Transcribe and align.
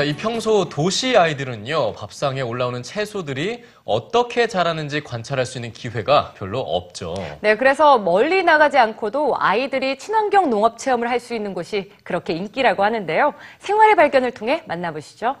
자, 0.00 0.04
이 0.04 0.16
평소 0.16 0.66
도시 0.66 1.14
아이들은요, 1.14 1.92
밥상에 1.92 2.40
올라오는 2.40 2.82
채소들이 2.82 3.62
어떻게 3.84 4.46
자라는지 4.46 5.04
관찰할 5.04 5.44
수 5.44 5.58
있는 5.58 5.74
기회가 5.74 6.32
별로 6.38 6.60
없죠. 6.60 7.14
네, 7.42 7.54
그래서 7.54 7.98
멀리 7.98 8.42
나가지 8.42 8.78
않고도 8.78 9.36
아이들이 9.38 9.98
친환경 9.98 10.48
농업 10.48 10.78
체험을 10.78 11.10
할 11.10 11.20
수 11.20 11.34
있는 11.34 11.52
곳이 11.52 11.92
그렇게 12.02 12.32
인기라고 12.32 12.82
하는데요. 12.82 13.34
생활의 13.58 13.94
발견을 13.96 14.30
통해 14.30 14.62
만나보시죠. 14.64 15.36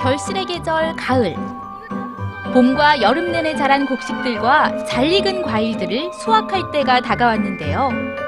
결실의 0.00 0.44
계절 0.44 0.94
가을. 0.94 1.34
봄과 2.54 3.02
여름 3.02 3.32
내내 3.32 3.56
자란 3.56 3.86
곡식들과 3.86 4.84
잘 4.84 5.12
익은 5.12 5.42
과일들을 5.42 6.12
수확할 6.12 6.70
때가 6.70 7.00
다가왔는데요. 7.00 8.25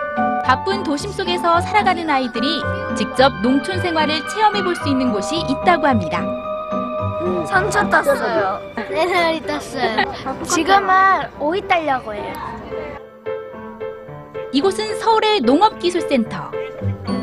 바쁜 0.48 0.82
도심 0.82 1.12
속에서 1.12 1.60
살아가는 1.60 2.08
아이들이 2.08 2.62
직접 2.96 3.30
농촌 3.42 3.82
생활을 3.82 4.26
체험해 4.30 4.62
볼 4.64 4.74
수 4.76 4.88
있는 4.88 5.12
곳이 5.12 5.36
있다고 5.40 5.86
합니다. 5.86 6.24
상처 7.46 7.86
땄어요. 7.86 8.58
네 8.88 9.06
살이 9.06 9.40
땄어요. 9.42 10.04
지금은 10.44 10.88
오이 11.38 11.60
딸려고 11.60 12.14
해요. 12.14 12.32
이곳은 14.52 14.98
서울의 14.98 15.40
농업기술센터. 15.40 16.50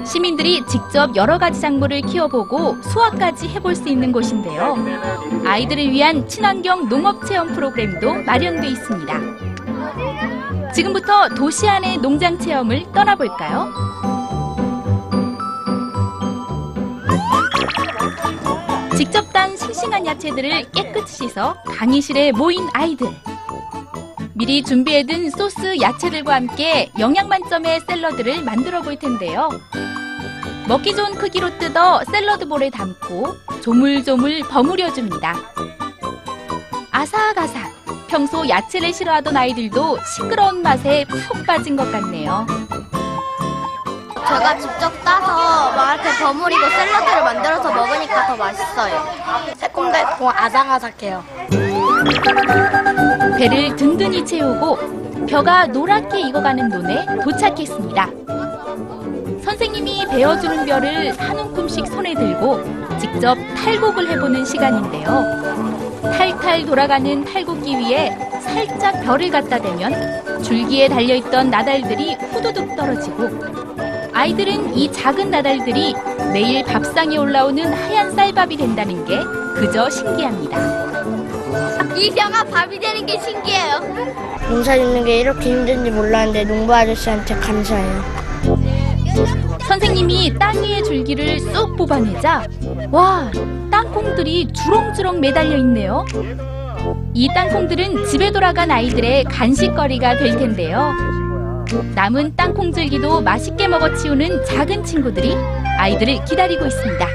시민들이 0.06 0.64
직접 0.68 1.16
여러 1.16 1.40
가지 1.40 1.60
작물을 1.60 2.02
키워보고 2.02 2.80
수확까지 2.84 3.48
해볼 3.48 3.74
수 3.74 3.90
있는 3.90 4.12
곳인데요. 4.12 4.76
아이들을 5.48 5.90
위한 5.90 6.28
친환경 6.28 6.88
농업 6.90 7.26
체험 7.26 7.48
프로그램도 7.54 8.22
마련돼 8.24 8.68
있습니다. 8.68 9.20
지금부터 10.74 11.30
도시 11.30 11.68
안의 11.68 11.98
농장 11.98 12.38
체험을 12.38 12.92
떠나볼까요? 12.92 13.72
직접 18.98 19.32
딴 19.32 19.56
싱싱한 19.56 20.06
야채들을 20.06 20.72
깨끗이 20.72 21.28
씻어 21.28 21.56
강의실에 21.66 22.32
모인 22.32 22.68
아이들. 22.74 23.08
미리 24.34 24.64
준비해둔 24.64 25.30
소스 25.30 25.80
야채들과 25.80 26.36
함께 26.36 26.92
영양 27.00 27.30
만점의 27.30 27.82
샐러드를 27.88 28.44
만들어 28.44 28.82
볼 28.82 28.98
텐데요. 28.98 29.50
먹기 30.68 30.96
좋은 30.96 31.16
크기로 31.16 31.58
뜯어 31.58 32.04
샐러드 32.06 32.48
볼에 32.48 32.70
담고 32.70 33.36
조물조물 33.62 34.42
버무려 34.50 34.92
줍니다. 34.92 35.36
아삭아삭. 36.92 37.75
평소 38.08 38.48
야채를 38.48 38.94
싫어하던 38.94 39.36
아이들도 39.36 39.98
시끄러운 40.04 40.62
맛에 40.62 41.06
푹 41.06 41.46
빠진 41.46 41.76
것 41.76 41.92
같네요. 41.92 42.46
제가 44.28 44.58
직접 44.58 44.92
따서 45.04 45.72
막 45.76 45.94
이렇게 45.96 46.10
버무리고 46.24 46.62
샐러드를 46.62 47.24
만들어서 47.24 47.72
먹으니까 47.74 48.28
더 48.28 48.36
맛있어요. 48.36 49.06
새콤달콤 49.56 50.30
아삭아삭해요. 50.30 51.24
배를 53.38 53.76
든든히 53.76 54.26
채우고 54.26 55.26
벼가 55.28 55.68
노랗게 55.68 56.22
익어가는 56.22 56.70
논에 56.70 57.06
도착했습니다. 57.24 58.10
선생님이 59.44 60.08
베어주는 60.08 60.66
벼를 60.66 61.20
한 61.20 61.38
움큼씩 61.38 61.88
손에 61.88 62.14
들고 62.16 62.64
직접 63.00 63.36
탈곡을 63.56 64.10
해보는 64.10 64.44
시간인데요. 64.46 65.75
탈탈 66.36 66.66
돌아가는 66.66 67.24
탈곡기 67.24 67.78
위에 67.78 68.18
살짝 68.42 69.02
벼를 69.04 69.30
갖다 69.30 69.60
대면 69.60 70.44
줄기에 70.44 70.90
달려있던 70.90 71.50
나달들이 71.50 72.16
후두둑 72.16 72.76
떨어지고 72.76 73.30
아이들은 74.14 74.76
이 74.76 74.92
작은 74.92 75.30
나달들이 75.30 75.96
매일 76.34 76.64
밥상에 76.64 77.18
올라오는 77.18 77.72
하얀 77.74 78.12
쌀밥이 78.14 78.58
된다는 78.58 79.06
게 79.06 79.18
그저 79.56 79.90
신기합니다. 79.90 80.58
이 81.96 82.12
벼가 82.12 82.44
밥이 82.44 82.80
되는 82.80 83.06
게 83.06 83.20
신기해요. 83.20 83.80
농사 84.50 84.76
짓는 84.76 85.06
게 85.06 85.22
이렇게 85.22 85.52
힘든지 85.52 85.92
몰랐는데 85.92 86.44
농부 86.44 86.74
아저씨한테 86.74 87.36
감사해요. 87.36 88.25
선생님이 89.68 90.34
땅 90.38 90.56
위의 90.64 90.84
줄기를 90.84 91.40
쏙 91.40 91.76
뽑아내자 91.76 92.48
와 92.92 93.32
땅콩들이 93.72 94.48
주렁주렁 94.54 95.20
매달려 95.20 95.58
있네요. 95.58 96.06
이 97.14 97.28
땅콩들은 97.34 98.06
집에 98.06 98.32
돌아간 98.32 98.70
아이들의 98.72 99.24
간식거리가 99.26 100.18
될 100.18 100.38
텐데요. 100.38 100.94
남은 101.96 102.36
땅콩 102.36 102.72
줄기도 102.72 103.22
맛있게 103.22 103.68
먹어 103.68 103.94
치우는 103.96 104.46
작은 104.46 104.84
친구들이 104.84 105.36
아이들을 105.80 106.26
기다리고 106.26 106.66
있습니다. 106.66 107.08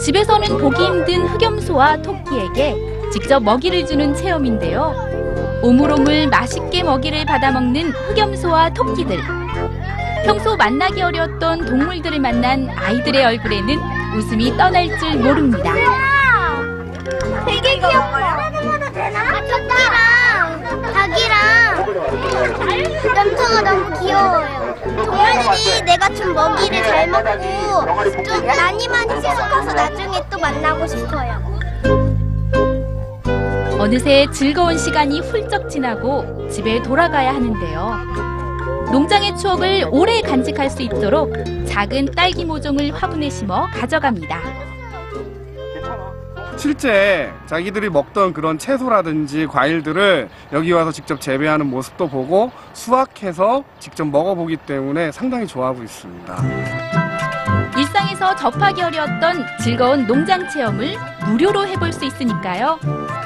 집에서는 0.00 0.58
보기 0.58 0.84
힘든 0.84 1.26
흑염소와 1.28 2.02
토끼에게 2.02 2.74
직접 3.12 3.42
먹이를 3.42 3.86
주는 3.86 4.14
체험인데요. 4.14 5.03
오물오물 5.64 6.28
맛있게 6.28 6.82
먹이를 6.82 7.24
받아먹는 7.24 7.90
흑염소와 7.90 8.68
토끼들. 8.74 9.18
평소 10.26 10.54
만나기 10.58 11.00
어려웠던 11.00 11.64
동물들을 11.64 12.20
만난 12.20 12.68
아이들의 12.68 13.24
얼굴에는 13.24 13.78
웃음이 14.14 14.58
떠날 14.58 14.94
줄 14.98 15.16
모릅니다. 15.16 15.72
되게 17.46 17.78
귀엽다. 17.78 18.50
토끼랑 19.48 20.92
닭이랑 20.92 21.32
염소가 23.16 23.62
너무 23.62 24.00
귀여워요. 24.00 24.74
동물들이 24.84 25.82
내가 25.86 26.08
준 26.10 26.34
먹이를 26.34 26.82
잘 26.82 27.08
먹고 27.08 28.22
좀 28.22 28.46
많이 28.46 28.86
많이 28.86 29.08
채소가서 29.22 29.72
나중에 29.72 30.22
또 30.30 30.38
만나고 30.38 30.86
싶어요. 30.86 31.33
어느새 33.84 34.26
즐거운 34.32 34.78
시간이 34.78 35.20
훌쩍 35.20 35.68
지나고 35.68 36.48
집에 36.48 36.80
돌아가야 36.80 37.34
하는데요. 37.34 38.86
농장의 38.90 39.36
추억을 39.36 39.84
오래 39.90 40.22
간직할 40.22 40.70
수 40.70 40.80
있도록 40.80 41.34
작은 41.66 42.12
딸기 42.12 42.46
모종을 42.46 42.94
화분에 42.94 43.28
심어 43.28 43.66
가져갑니다. 43.66 44.40
실제 46.56 47.30
자기들이 47.44 47.90
먹던 47.90 48.32
그런 48.32 48.56
채소라든지 48.56 49.46
과일들을 49.46 50.30
여기 50.54 50.72
와서 50.72 50.90
직접 50.90 51.20
재배하는 51.20 51.66
모습도 51.66 52.08
보고 52.08 52.52
수확해서 52.72 53.64
직접 53.80 54.06
먹어보기 54.06 54.56
때문에 54.64 55.12
상당히 55.12 55.46
좋아하고 55.46 55.82
있습니다. 55.82 56.83
일상에서 57.94 58.34
접하기 58.34 58.82
어려웠던 58.82 59.46
즐거운 59.62 60.06
농장 60.06 60.48
체험을 60.48 60.96
무료로 61.26 61.66
해볼 61.68 61.92
수 61.92 62.04
있으니까요. 62.04 62.78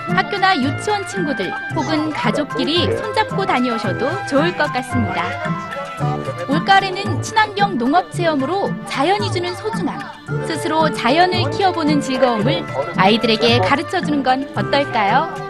학교나 0.09 0.61
유치원 0.61 1.07
친구들 1.07 1.51
혹은 1.75 2.11
가족끼리 2.11 2.95
손잡고 2.99 3.47
다녀오셔도 3.47 4.27
좋을 4.27 4.55
것 4.57 4.71
같습니다. 4.73 5.25
올가을에는 6.49 7.23
친환경 7.23 7.79
농업 7.79 8.13
체험으로 8.13 8.71
자연이 8.87 9.33
주는 9.33 9.55
소중함, 9.55 9.99
스스로 10.47 10.91
자연을 10.93 11.51
키워보는 11.51 12.01
즐거움을 12.03 12.65
아이들에게 12.97 13.61
가르쳐 13.61 14.01
주는 14.03 14.23
건 14.23 14.51
어떨까요? 14.55 15.48